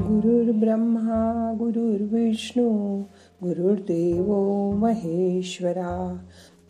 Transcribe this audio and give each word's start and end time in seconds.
गुरुर्ब्रह्मा 0.00 1.52
गुरुर्विष्णू 1.58 3.00
गुरुर्देव 3.42 4.32
महेश्वरा. 4.76 6.18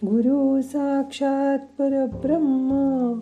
गुरु 0.04 0.62
साक्षात 0.62 1.58
परब्रह्म 1.58 3.18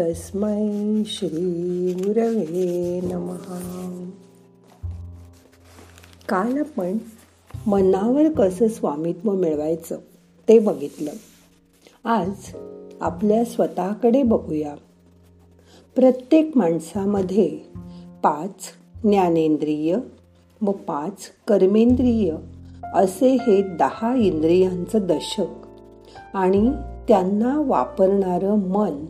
तस्मै 0.00 1.02
श्री 1.06 1.94
गुरवे 1.94 3.00
नमहा 3.00 4.10
काल 6.28 6.58
आपण 6.58 6.98
मनावर 7.66 8.32
कसं 8.32 8.68
स्वामित्व 8.68 9.32
मिळवायचं 9.32 9.98
ते 10.48 10.58
बघितलं. 10.58 11.10
आज 12.04 12.32
आपल्या 13.00 13.44
स्वतःकडे 13.44 14.22
बघूया. 14.22 14.74
प्रत्येक 15.94 16.56
माणसामध्ये 16.56 17.48
पाच 18.22 18.83
ज्ञानेंद्रिय 19.04 19.96
व 20.62 20.70
पाच 20.70 21.30
कर्मेंद्रिय 21.48 22.34
असे 22.94 23.28
हे 23.28 23.62
दहा 23.62 24.14
इंद्रियांचं 24.14 24.98
दशक. 25.02 25.66
आणि 26.34 26.70
त्यांना 27.08 27.62
वापरणारं 27.66 28.54
मन 28.58 29.04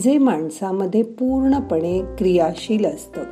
जे 0.00 0.18
माणसामध्ये 0.18 1.02
पूर्णपणे 1.02 2.02
क्रियाशील 2.18 2.84
असतं. 2.84 3.22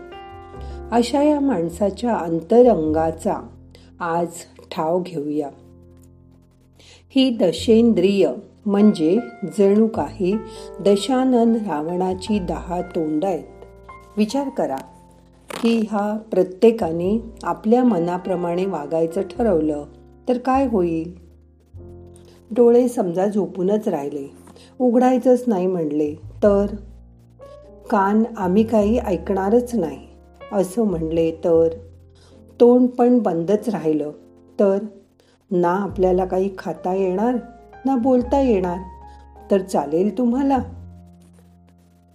अशा 0.92 1.22
या 1.22 1.40
माणसाच्या 1.40 2.16
अंतरंगाचा 2.16 3.48
आज 4.00 4.26
ठाव 4.70 5.02
घेऊया. 5.06 5.48
ही 7.08 7.30
दशेंद्रिय 7.30 8.30
म्हणजे 8.66 9.18
जणू 9.58 9.86
काही 9.86 10.36
दशानन 10.80 11.54
रावणाची 11.54 12.38
दहा 12.38 12.80
तोंड 12.80 13.24
आहेत. 13.24 13.44
विचार 14.16 14.48
करा. 14.48 14.76
की 15.64 15.80
हा 15.90 16.16
प्रत्येकाने 16.16 17.32
आपल्या 17.42 17.84
मनाप्रमाणे 17.84 18.66
वागायचं 18.66 19.22
ठरवलं 19.22 19.84
तर 20.28 20.38
काय 20.38 20.66
होईल? 20.66 21.14
डोळे 22.50 22.88
समजा 22.88 23.26
झोपूनच 23.26 23.88
राहिले. 23.88 24.30
उघडायचंच 24.78 25.44
नाही 25.46 25.66
म्हणले 25.66 26.14
तर? 26.14 26.66
कान 27.90 28.24
आम्ही 28.36 28.64
काही 28.64 28.98
ऐकणारच 28.98 29.74
नाही 29.74 29.98
असं 30.52 30.82
म्हणले 30.82 31.30
तर? 31.30 31.68
तोंड 32.60 32.88
पण 32.88 33.18
बंदच 33.18 33.68
राहिलं 33.68 34.10
तर? 34.60 34.78
ना 35.50 35.72
आपल्याला 35.72 36.24
काही 36.24 36.50
खाता 36.58 36.94
येणार 36.94 37.34
ना 37.84 37.96
बोलता 37.96 38.40
येणार 38.40 38.78
तर 39.50 39.60
चालेल 39.60 40.18
तुम्हाला? 40.18 40.58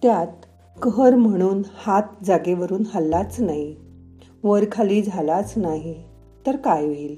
त्यात 0.02 0.39
कहर 0.82 1.14
म्हणून 1.14 1.62
हात 1.74 2.02
जागेवरून 2.24 2.82
हल्लाच 2.94 3.40
नाही. 3.40 3.76
वर 4.44 4.64
खाली 4.72 5.02
झालाच 5.02 5.52
नाही 5.56 6.04
तर 6.46 6.56
काय 6.56 6.86
होईल? 6.86 7.16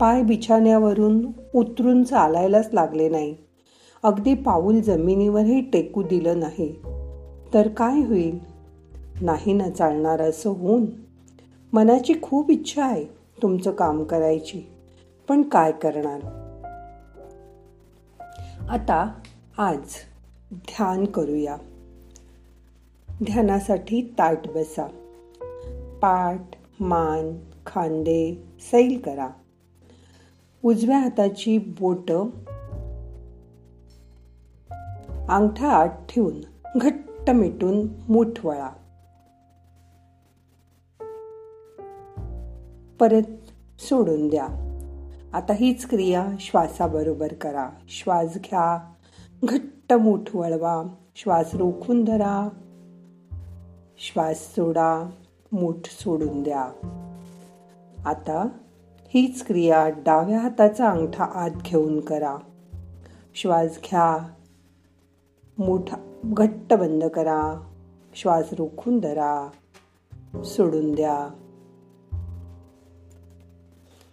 पाय 0.00 0.22
बिछाण्यावरून 0.22 1.26
उतरून 1.54 2.04
चालायलाच 2.04 2.68
लागले 2.72 3.08
नाही. 3.08 3.36
अगदी 4.02 4.34
पाऊल 4.34 4.80
जमिनीवरही 4.80 5.60
टेकू 5.60 6.02
दिलं 6.02 6.40
नाही. 6.40 6.76
तर 7.54 7.68
काय 7.68 8.00
होईल? 8.00 8.38
नाही 9.20 9.52
ना 9.52 9.70
चालणार 9.70 10.20
असं 10.20 10.50
होऊन? 10.50 10.86
मनाची 11.72 12.14
खूप 12.22 12.50
इच्छा 12.50 12.84
आहे 12.84 13.04
तुमचं 13.42 13.70
काम 13.70 14.04
करायची 14.04 14.62
पण 15.28 15.42
काय 15.42 15.72
करणार? 15.72 16.20
आता 18.68 19.14
आज 19.58 19.78
ध्यान 20.54 21.04
करूया. 21.04 21.56
ध्यानासाठी 23.22 24.14
ताट 24.18 24.38
बसा. 24.46 24.86
पाठ 26.02 26.40
मान 26.80 27.36
खांदे 27.66 28.44
सैल 28.70 29.00
करा. 29.04 29.28
उजव्या 30.64 30.98
हाताची 30.98 31.58
बोट 31.58 32.12
अंगठा 35.28 35.68
आत 35.68 35.88
ठेवून 36.08 36.40
घट्ट 36.76 37.30
मिटून 37.30 37.88
मूठ 38.08 38.46
वळा 38.46 38.70
परत 43.00 43.30
सोडून 43.80 44.28
द्या. 44.28 44.46
आता 45.32 45.52
हीच 45.52 45.88
क्रिया 45.88 46.26
श्वासाबरोबर 46.40 47.32
करा. 47.32 47.70
श्वास 47.88 48.34
घ्या. 48.34 48.92
घट्ट 49.44 49.92
मूठ 49.92 50.36
वळवा 50.36 50.82
श्वास 51.16 51.54
रोखून 51.54 52.04
धरा. 52.04 52.48
श्वास 53.98 54.36
सोडा 54.36 55.10
मूठ 55.52 55.76
सोडून 55.84 56.42
द्या. 56.42 56.70
आता 58.06 58.48
हीच 59.08 59.46
क्रिया 59.46 59.88
डाव्या 59.88 60.38
हाताचा 60.40 60.90
अंगठा 60.90 61.24
आत 61.24 61.50
घेऊन 61.50 62.00
करा. 62.00 62.36
श्वास 63.34 63.70
घ्या. 63.70 64.28
मूठ 65.58 65.90
घट्ट 66.24 66.74
बंद 66.74 67.04
करा. 67.04 67.70
श्वास 68.14 68.48
रोखून 68.58 68.98
धरा. 68.98 69.48
सोडून 70.44 70.94
द्या. 70.94 71.28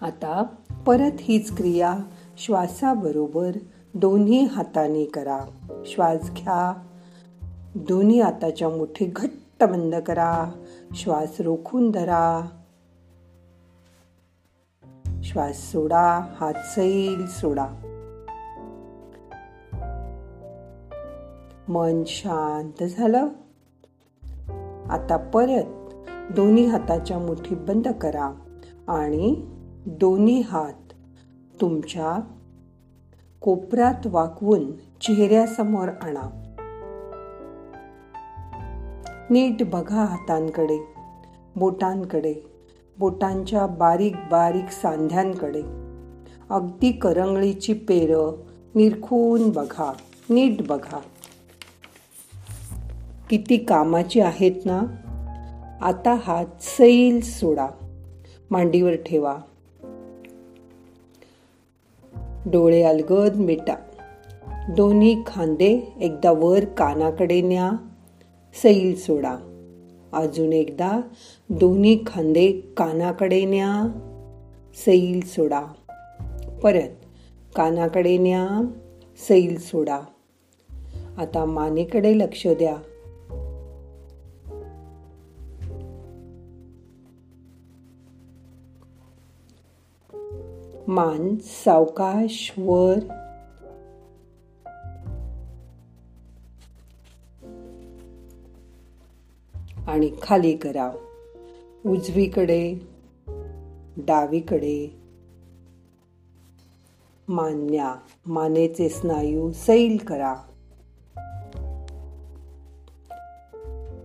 आता 0.02 0.44
परत 0.88 1.12
हीच 1.20 1.58
क्रिया 1.58 1.98
श्वासाबरोबर 2.38 3.52
दोन्ही 3.94 4.46
हाताने 4.46 5.06
करा. 5.06 5.46
श्वास 5.86 6.32
घ्या. 6.32 6.74
दोन्ही 7.76 8.22
हाताच्या 8.22 8.70
मुठी 8.70 9.06
घट्ट 9.06 9.41
बंद 9.66 9.96
करा. 9.96 10.52
श्वास 10.96 11.42
रोखून 11.42 11.92
धरा. 11.92 12.42
श्वास 15.24 15.72
सोडा. 15.72 16.20
हात 16.40 16.54
सैल 16.54 17.26
सोडा. 17.28 17.68
मन 21.68 22.04
शांत 22.08 22.84
झालं. 22.84 23.28
आता 24.90 25.18
परत 25.18 25.64
दोन्ही 26.36 26.66
हाताच्या 26.66 27.20
मुठी 27.20 27.56
बंद 27.56 27.88
करा 27.88 28.32
आणि 28.88 29.36
दोन्ही 29.86 30.42
हात 30.42 30.94
तुमच्या 31.62 32.20
कोपऱ्यात 33.42 34.08
वाकवून 34.08 34.72
चेहऱ्यासमोर 34.78 35.90
आणा. 35.90 36.41
नीट 39.32 39.64
बघा 39.64 40.06
हातांकडे 40.06 40.78
बोटांकडे 41.56 42.34
बोटांच्या 43.00 43.68
बारीक 43.68 44.16
बारीक 44.32 44.72
सांध्यांकडे. 44.72 45.62
अगदी 46.50 46.92
करंगळीची 46.92 47.74
पेर 47.74 48.18
निरखून 48.76 49.50
बघा 49.50 49.94
नीट 50.30 50.68
बघा. 50.68 51.00
किती 53.30 53.58
कामाची 53.58 54.20
आहेत 54.20 54.66
ना? 54.66 54.82
आता 55.82 56.18
हात 56.24 56.46
सैल 56.62 57.20
सोडा 57.22 57.68
मांडीवर 58.52 58.94
ठेवा. 58.94 59.38
डोळे 62.46 62.84
अलगद 62.84 63.36
मिटा. 63.36 63.76
दोन्ही 64.70 65.24
खांदे 65.28 65.94
एकदा 66.00 66.32
वर 66.32 66.66
कानाकडे 66.66 67.42
न्या. 67.42 67.72
सैल 68.54 68.96
सोडा. 68.96 69.38
अजून 70.14 70.54
एकदा 70.54 71.02
दोन्ही 71.50 72.04
खांदे 72.08 72.52
कानाकडे 72.52 73.46
न्या. 73.46 73.88
सैल 74.76 75.22
सोडा. 75.26 75.62
परत 76.64 77.06
कानाकडे 77.56 78.18
न्या. 78.18 78.72
सैल 79.18 79.60
सोडा. 79.60 80.02
आता 81.18 81.46
मानेकडे 81.46 82.18
लक्ष 82.18 82.48
द्या. 82.48 82.78
मान 90.88 91.36
सावकाश 91.42 92.54
वर. 92.58 93.21
आणि 99.92 100.12
खाली 100.22 100.58
करा. 100.58 100.92
उजवीकडे 101.86 102.76
डावीकडे. 103.98 105.02
मान्या 107.28 107.96
मानेचे 108.26 108.90
स्नायू 108.90 109.52
सैल 109.52 109.98
करा. 109.98 110.36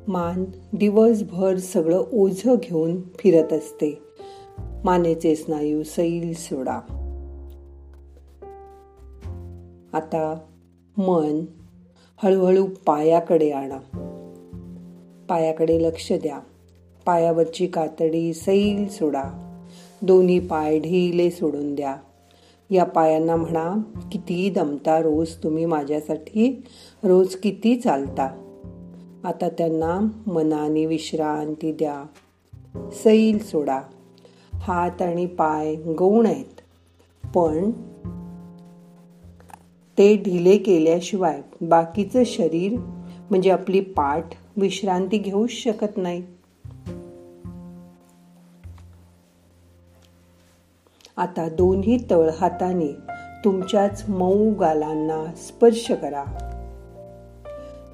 मान 0.09 0.45
दिवसभर 0.73 1.57
सगळं 1.57 2.05
ओझ 2.13 2.43
घेऊन 2.47 3.01
फिरत 3.03 3.53
असते. 3.53 4.03
मानेचे 4.85 5.37
स्नायू 5.37 5.83
सैल 5.83 6.35
सोडा. 6.35 6.81
आता 9.93 10.39
मन 10.97 11.45
हळूहळू 12.17 12.67
पायाकडे 12.87 13.51
आणा. 13.51 14.13
पायाकडे 15.29 15.83
लक्ष 15.83 16.13
द्या. 16.13 16.39
पायावरची 17.07 17.67
कातडी 17.67 18.35
सैल 18.35 18.89
सोडा. 18.89 19.23
दोन्ही 20.03 20.39
पाय 20.39 20.79
ढिले 20.79 21.31
सोडून 21.31 21.75
द्या. 21.75 21.97
या 22.71 22.85
पायांना 22.85 23.37
म्हणा 23.37 23.75
किती 24.13 24.51
दमता 24.51 24.99
रोज 24.99 25.35
तुम्ही 25.35 25.65
माझ्यासाठी? 25.65 26.63
रोज 27.05 27.35
किती 27.35 27.77
चालता? 27.77 28.43
आता 29.25 29.49
त्यांना 29.49 30.09
मनाने 30.27 30.87
विश्रांती 30.87 31.73
द्या. 31.73 32.05
सैल 32.93 33.39
सोडा. 33.43 33.81
हात 34.53 35.03
आणि 35.03 35.27
पाय 35.27 35.75
गौण 35.75 36.27
आहेत. 36.27 36.61
पण 37.35 37.71
ते 39.99 40.17
ढिले 40.17 40.59
केल्याशिवाय 40.59 41.43
बाकीचं 41.61 42.23
शरीर 42.27 42.77
म्हणजे 43.31 43.51
आपली 43.51 43.81
पाठ 43.81 44.29
विश्रांती 44.57 45.19
घेऊच 45.19 45.51
शकत 45.51 45.97
नाही. 45.97 46.27
आता 51.17 51.49
दोन्ही 51.49 51.99
तळ 52.11 52.31
हाताने 52.41 52.93
तुमच्याच 53.45 54.05
मऊ 54.09 54.55
गालांना 54.55 55.35
स्पर्श 55.37 55.91
करा. 55.91 56.25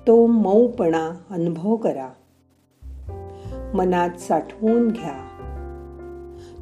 तो 0.06 0.26
मऊपणा 0.26 1.10
अनुभव 1.30 1.76
करा. 1.76 2.08
मनात 3.74 4.10
साठवून 4.10 4.88
घ्या. 4.88 5.28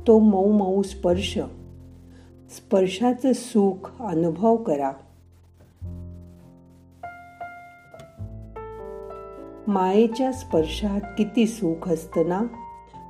तो 0.06 0.18
मऊ 0.18 0.52
मऊ 0.52 0.82
स्पर्श. 0.82 1.38
स्पर्शाचं 2.56 3.32
सुख 3.32 4.02
अनुभव 4.02 4.56
करा. 4.56 4.92
मायेच्या 9.70 10.32
स्पर्शात 10.32 11.00
किती 11.18 11.46
सुख 11.46 11.88
असतं 11.88 12.28
ना? 12.28 12.42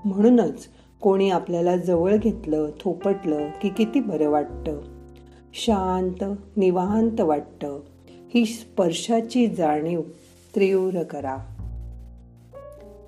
म्हणूनच 0.05 0.69
कोणी 1.01 1.31
आपल्याला 1.31 1.77
जवळ 1.77 2.17
घेतलं 2.17 2.71
थोपटलं 2.81 3.49
की 3.63 3.69
किती 3.69 4.01
बरं 4.01 4.31
वाटतं. 4.31 4.81
शांत 5.55 6.25
निवांत 6.57 7.21
वाटतं. 7.21 7.81
ही 8.35 8.45
स्पर्शाची 8.45 9.47
जाणीव 9.47 10.01
तीव्र 10.57 11.03
करा. 11.03 11.37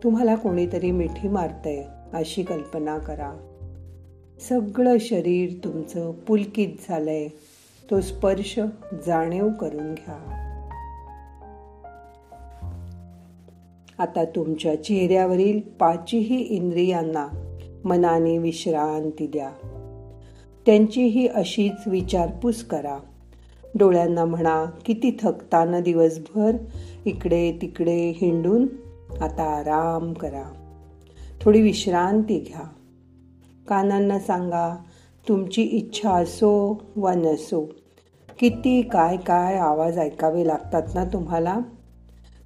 तुम्हाला 0.05 0.35
कोणीतरी 0.35 0.91
मिठी 0.91 1.29
मारतंय 1.29 1.85
अशी 2.13 2.43
कल्पना 2.43 2.99
करा. 2.99 3.33
सगळं 4.49 4.97
शरीर 5.01 5.51
तुमचं 5.65 6.13
पुलकित 6.13 6.69
झालंय. 6.89 7.29
तो 7.91 8.01
स्पर्श 8.01 8.61
जाणीव 9.07 9.49
करून 9.61 9.95
घ्या. 9.95 10.42
आता 13.99 14.25
तुमच्या 14.25 14.83
चेहऱ्यावरील 14.83 15.61
पाचही 15.81 16.37
इंद्रियांना 16.37 17.27
मनाने 17.85 18.39
विश्रांती 18.39 19.27
द्या. 19.27 19.51
त्यांचीही 20.67 21.27
अशीच 21.27 21.89
विचारपूस 21.89 22.65
करा. 22.65 22.99
डोळ्यांना 23.75 24.25
म्हणा 24.25 24.65
किती 24.65 25.17
थकताना 25.23 25.81
दिवसभर 25.81 26.57
इकडे 27.05 27.59
तिकडे 27.63 28.11
हिंडून 28.11 28.67
आता 29.21 29.43
आराम 29.43 30.13
करा. 30.13 30.43
थोडी 31.41 31.61
विश्रांती 31.61 32.39
घ्या. 32.39 32.69
कानांना 33.69 34.19
सांगा 34.19 34.77
तुमची 35.29 35.63
इच्छा 35.63 36.11
असो 36.11 36.83
वा 36.97 37.15
नसो 37.15 37.71
किती 38.39 38.83
काय 38.83 39.17
काय 39.17 39.59
आवाज 39.59 39.99
ऐकावे 39.99 40.47
लागतात 40.47 40.83
ना 40.95 41.05
तुम्हाला? 41.05 41.59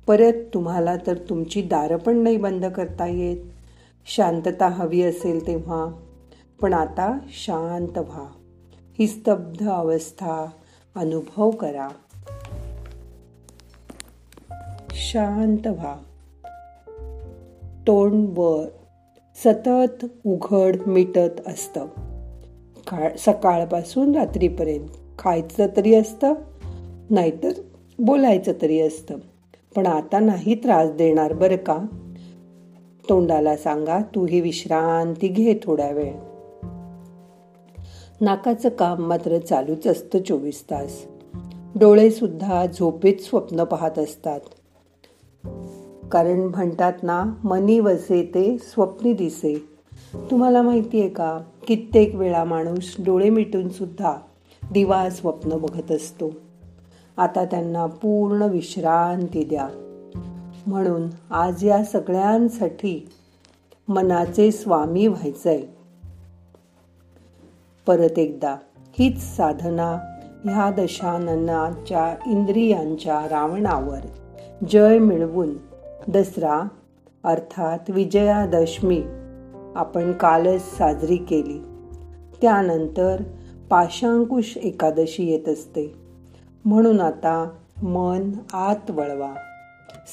परत 0.07 0.33
तुम्हाला 0.55 0.97
तर 0.97 1.15
तुमची 1.29 1.63
दारं 1.63 1.97
पण 1.97 2.17
नाही 2.17 2.37
बंद 2.37 2.65
करता 2.65 3.07
येत. 3.07 3.37
शांतता 4.15 4.69
हवी 4.69 5.03
असेल 5.03 5.47
तेव्हा. 5.47 5.87
पण 6.61 6.73
आता 6.73 7.19
शांत 7.29 7.99
व्हा. 7.99 8.29
ही 8.99 9.07
स्तब्ध 9.07 9.69
अवस्था 9.69 10.47
अनुभव 10.95 11.51
करा. 11.51 11.89
शांत 14.91 15.67
व्हा. 15.67 15.97
तोंड 17.87 18.29
वर 18.39 18.67
सतत 19.45 20.07
उघड 20.27 20.77
मिटत 20.87 21.41
असतं. 21.47 21.87
काळ 22.87 23.17
सकाळपासून 23.17 24.15
रात्रीपर्यंत 24.15 24.89
खायचं 25.19 25.67
तरी 25.77 25.95
असतं 25.95 26.35
नाहीतर 27.11 27.51
बोलायचं 27.99 28.53
तरी 28.63 28.81
असतं. 28.81 29.15
पण 29.77 29.87
आता 29.87 30.19
नाही 30.19 30.55
त्रास 30.55 30.91
देणार 30.91 31.33
बरं 31.33 31.57
का? 31.57 31.79
तोंडाला 33.09 33.57
सांगा 33.57 33.99
तू 33.99 34.27
ही 34.27 34.41
विश्रांती 34.41 35.29
घे 35.29 35.59
थोड्या 35.63 35.91
वेळ. 35.91 36.13
नाकाचं 38.21 38.69
काम 38.69 38.99
मात्र 38.99 39.39
चालूच 39.39 39.87
असतं 39.87 40.23
चोवीस 40.23 40.65
तास. 40.65 41.05
डोळे 41.75 42.11
सुद्धा 42.11 42.67
झोपेत 42.67 43.17
स्वप्न 43.17 43.65
पाहत 43.65 43.99
असतात. 43.99 44.41
कारण 46.13 46.39
म्हणतात 46.39 46.93
ना 47.03 47.35
मनी 47.45 47.81
वसे 47.81 48.23
ते 48.23 48.59
स्वप्नी 48.59 49.13
दिसे. 49.13 49.69
तुम्हाला 50.31 50.63
माहिती 50.63 51.01
आहे 51.01 51.09
का 51.09 51.41
कित्येक 51.67 52.15
वेळा 52.15 52.45
माणूस 52.45 52.97
डोळे 52.99 53.31
मिटून 53.31 53.69
सुद्धा 53.69 54.17
दिवा 54.73 55.11
स्वप्न 55.11 55.51
बघत 55.51 55.93
असतो. 55.93 56.33
आता 57.17 57.45
त्यांना 57.45 57.87
पूर्ण 57.87 58.43
विश्रांती 58.43 59.45
द्या. 59.45 59.69
म्हणून 60.67 61.09
आज 61.31 61.65
या 61.65 61.85
सगळ्यांसाठी 61.85 63.09
मनाचे 63.89 64.53
स्वामी 64.53 65.07
व्हायचंय. 65.07 65.63
परत 67.87 68.19
एकदा 68.19 68.57
हीच 68.99 69.37
साधना 69.37 69.99
ह्या 70.45 70.71
दशाननाच्या 70.71 72.31
इंद्रियांच्या 72.31 73.27
रावणावर 73.31 74.07
जय 74.71 74.99
मिळवून 74.99 75.55
दसरा 76.09 76.69
अर्थात 77.25 77.79
विजयादशमी 77.89 79.03
आपण 79.75 80.13
कालच 80.13 80.79
साजरी 80.79 81.17
केली. 81.17 81.59
त्यानंतर 82.43 83.23
पाशांकुश 83.71 84.57
एकादशी 84.57 85.31
येत 85.31 85.49
असते. 85.49 86.06
म्हणून 86.67 87.01
आता 87.01 87.51
मन 87.83 88.33
आत 88.53 88.91
वळवा. 88.91 89.35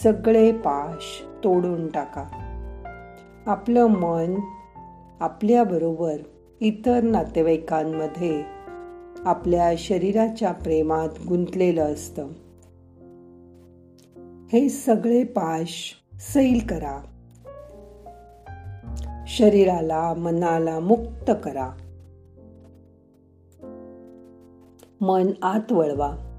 सगळे 0.04 0.52
पाश 0.52 1.24
तोडून 1.44 1.88
टाका. 1.88 2.24
आपलं 3.46 3.86
मन 3.86 4.36
आपल्याबरोबर 5.20 6.18
इतर 6.60 7.04
नातेवाईकांमध्ये 7.04 8.44
आपल्या 9.26 9.72
शरीराच्या 9.78 10.52
प्रेमात 10.52 11.10
गुंतलेलं 11.28 11.94
असतं. 11.94 12.28
हे 14.54 14.70
सगळे 14.70 15.24
पाश 15.24 15.94
सैल 16.20 16.68
करा. 16.70 17.02
शरीराला 19.28 20.14
मनाला 20.14 20.80
मुक्त 20.80 21.32
करा. 21.44 21.70
मन 25.02 25.28
आत 25.42 25.72
वळवा. 25.72 26.33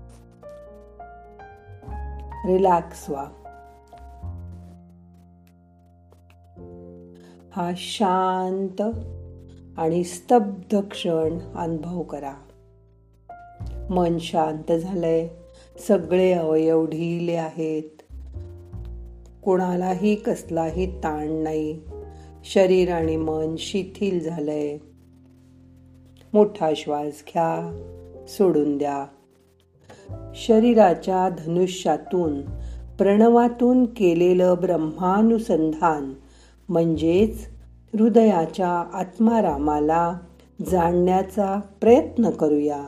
रिलॅक्स 2.46 3.10
व्हा. 3.10 3.24
हा 7.52 7.70
शांत 7.76 8.82
आणि 9.78 10.04
स्तब्ध 10.04 10.80
क्षण 10.80 11.38
अनुभव 11.54 12.02
करा. 12.02 12.34
मन 13.90 14.18
शांत 14.18 14.72
झालंय. 14.72 15.28
सगळे 15.88 16.32
अवयव 16.32 16.86
ढिले 16.86 17.34
आहेत. 17.34 18.02
कोणालाही 19.42 20.14
कसलाही 20.14 20.98
ताण 20.98 21.32
नाही. 21.32 21.80
शरीर 22.44 22.92
आणि 22.92 23.16
मन 23.16 23.54
शिथिल 23.58 24.22
झालंय. 24.22 24.78
मोठा 26.32 26.70
श्वास 26.76 27.22
घ्या. 27.28 27.80
सोडून 28.28 28.78
द्या. 28.78 29.06
शरीराच्या 30.34 31.28
धनुष्यातून 31.28 32.40
प्रणवातून 32.96 33.84
केलेलं 33.84 34.54
ब्रह्मानुसंधान 34.60 36.14
म्हणजेच 36.68 37.48
हृदयाच्या 37.92 38.84
आत्मारामाला 38.92 40.18
जाणण्याचा 40.70 41.60
प्रयत्न 41.80 42.30
करूया. 42.30 42.84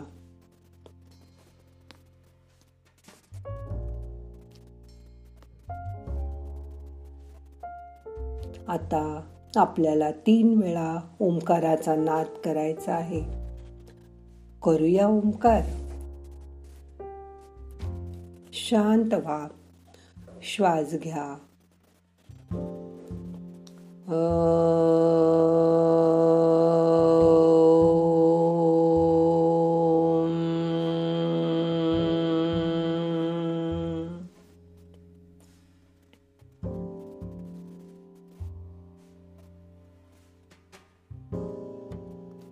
आता 8.68 9.20
आपल्याला 9.56 10.10
तीन 10.10 10.62
वेळा 10.62 11.00
ओंकाराचा 11.20 11.96
नाद 11.96 12.26
करायचा 12.44 12.94
आहे. 12.94 13.20
करूया 14.62 15.06
ओंकार. 15.06 15.62
शांत 18.68 19.14
व्हा. 19.14 19.48
श्वास 20.42 20.94
घ्या. 20.94 21.38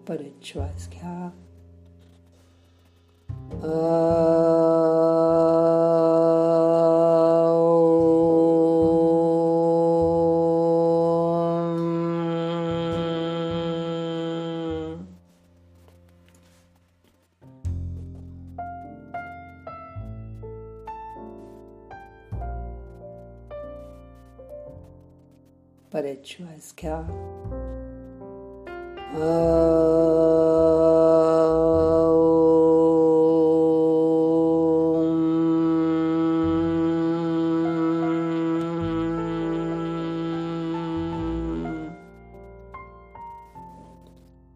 परत 0.09 0.45
श्वास 0.45 0.89
घ्या. 0.93 1.14
परत 25.95 26.15
श्वास 26.25 26.75
घ्या 26.83 26.97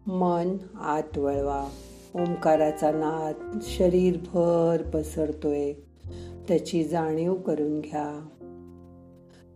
मन 0.07 0.57
आत 0.81 1.17
वळवा 1.17 1.69
ओंकाराचा 2.15 2.91
नाद 2.91 3.59
शरीरभर 3.61 4.81
पसरतोय. 4.93 5.73
त्याची 6.47 6.83
जाणीव 6.83 7.33
करून 7.33 7.79
घ्या. 7.79 8.27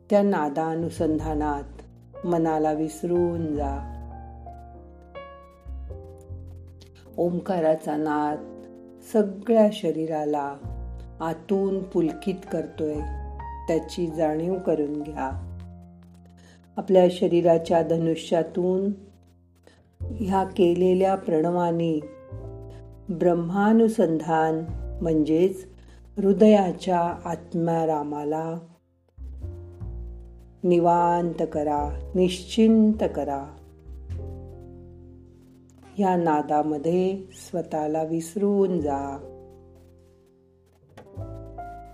त्या 0.10 0.22
नादानुसंधानात 0.22 1.73
मनाला 2.26 2.72
विसरून 2.72 3.56
जा. 3.56 3.90
ओंकाराचा 7.18 7.96
नाद 7.96 8.62
सगळ्या 9.14 9.70
शरीराला 9.74 10.56
आतून 11.20 11.84
पुलकित 11.84 12.36
करतोय. 12.52 12.96
त्याची 13.68 14.08
जाणीव 14.08 14.56
करून 14.56 15.02
घ्या. 15.02 15.58
आपल्या 16.78 17.08
शरीराच्या 17.12 17.82
धनुष्यातून 17.82 18.92
ह्या 20.02 20.44
केलेल्या 20.44 21.16
प्रणवानी 21.16 22.00
ब्रह्मानुसंधान 23.10 24.66
म्हणजेच 25.02 25.66
हृदयाच्या 26.18 27.00
आत्मारामाला 27.26 28.58
निवांत 30.64 31.44
करा 31.54 32.12
निश्चिंत 32.16 33.04
करा. 33.16 33.46
या 36.00 36.16
नादामध्ये 36.16 37.24
स्वतःला 37.34 38.04
विसरून 38.04 38.82
जा. 38.82 39.18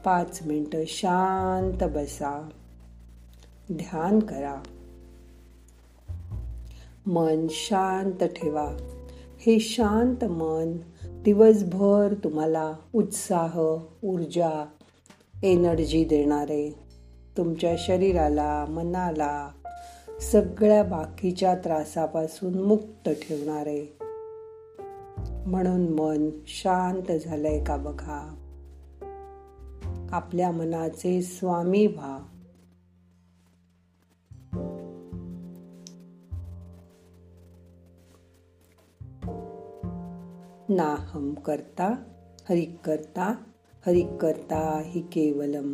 पाच 0.06 0.40
मिनिट 0.46 0.88
शांत 0.88 1.84
बसा. 1.84 2.50
ध्यान 3.74 4.20
करा. 4.20 4.56
मन 7.06 7.48
शांत 7.50 8.24
ठेवा. 8.24 8.78
हे 9.40 9.60
शांत 9.60 10.26
मन 10.26 10.78
दिवसभर 11.06 12.14
तुम्हाला 12.24 12.74
उत्साह 12.94 13.60
ऊर्जा 14.04 14.66
एनर्जी 15.44 16.06
देणारे 16.06 16.89
तुमच्या 17.38 17.76
शरीराला 17.78 18.66
मनाला 18.70 19.50
सगळ्या 20.22 20.84
बाकीच्या 20.84 21.56
त्रासापासून 21.56 22.62
मुक्त 22.62 23.10
ठेवणारे. 23.10 23.98
म्हणून 25.46 25.90
मन 25.90 26.30
शांत 26.48 27.12
झालंय 27.12 27.64
का 27.64 27.78
बघा? 27.78 28.36
आपल्या 30.12 30.52
मनाचे 30.52 31.22
स्वामी 31.22 31.88
व्हा. 31.88 32.20
नाहम 40.70 41.34
करता 41.34 41.94
हरिक 42.50 42.76
करता 42.84 43.34
हरिक 43.86 44.08
करता 44.08 44.82
हि 44.86 45.02
केवलम. 45.02 45.74